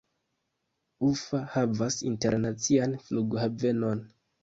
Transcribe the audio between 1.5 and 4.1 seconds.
havas internacian flughavenon.